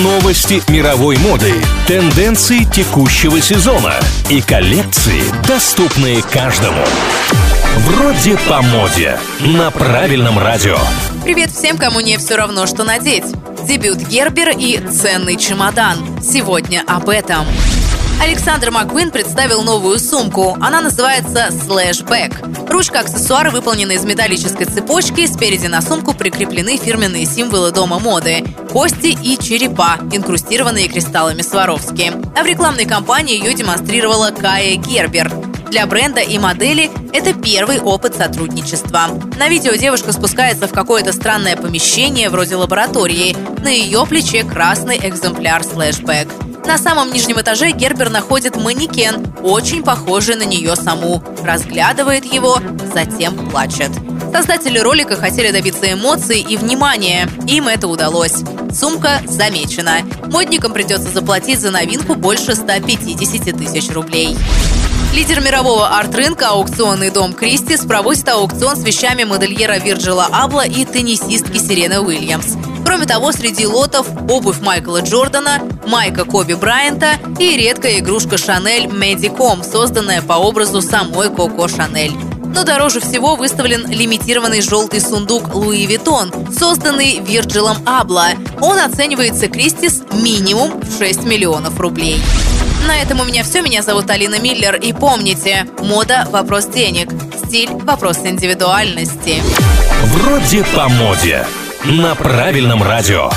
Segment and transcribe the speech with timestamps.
[0.00, 1.52] Новости мировой моды,
[1.86, 3.92] тенденции текущего сезона
[4.30, 6.82] и коллекции, доступные каждому.
[7.76, 9.18] Вроде по моде.
[9.40, 10.78] На правильном радио.
[11.24, 13.24] Привет всем, кому не все равно, что надеть.
[13.68, 15.98] Дебют Гербер и ценный чемодан.
[16.22, 17.44] Сегодня об этом.
[18.20, 20.56] Александр Маквин представил новую сумку.
[20.60, 22.68] Она называется Slashback.
[22.68, 25.26] Ручка-аксессуар выполнена из металлической цепочки.
[25.26, 32.12] Спереди на сумку прикреплены фирменные символы дома моды– кости и черепа, инкрустированные кристаллами Сваровски.
[32.36, 35.30] А в рекламной кампании ее демонстрировала Кая Гербер.
[35.72, 39.08] Для бренда и модели это первый опыт сотрудничества.
[39.38, 43.34] На видео девушка спускается в какое-то странное помещение вроде лаборатории.
[43.62, 46.28] На ее плече красный экземпляр слэшбэк.
[46.64, 51.22] На самом нижнем этаже Гербер находит манекен, очень похожий на нее саму.
[51.44, 52.58] Разглядывает его,
[52.94, 53.90] затем плачет.
[54.32, 57.28] Создатели ролика хотели добиться эмоций и внимания.
[57.46, 58.42] Им это удалось.
[58.72, 59.98] Сумка замечена.
[60.26, 64.36] Модникам придется заплатить за новинку больше 150 тысяч рублей.
[65.14, 71.58] Лидер мирового арт-рынка аукционный дом Christie's проводит аукцион с вещами модельера Вирджила Абло и теннисистки
[71.58, 72.56] Серены Уильямс.
[72.92, 79.64] Кроме того, среди лотов обувь Майкла Джордана, майка Коби Брайанта и редкая игрушка Chanel Medicom,
[79.64, 82.12] созданная по образу самой Коко Шанель.
[82.54, 88.32] Но дороже всего выставлен лимитированный желтый сундук Louis Vuitton, созданный Вирджилом Абло.
[88.60, 92.20] Он оценивается Christie's минимум в 6 миллионов рублей.
[92.86, 93.62] На этом у меня все.
[93.62, 94.76] Меня зовут Алина Миллер.
[94.76, 97.08] И помните, мода– вопрос денег.
[97.46, 99.42] Стиль– вопрос индивидуальности.
[100.04, 101.46] Вроде по моде.
[101.84, 103.28] На правильном радио.